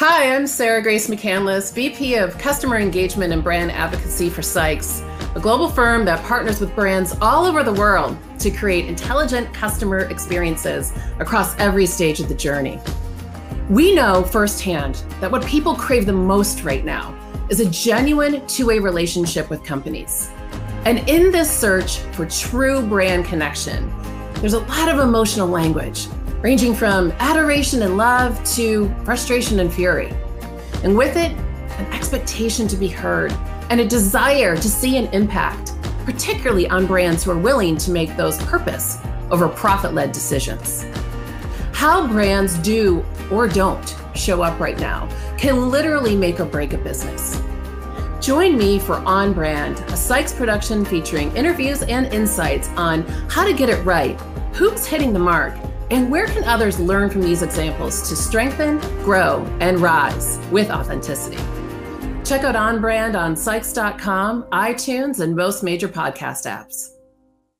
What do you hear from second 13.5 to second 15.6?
We know firsthand that what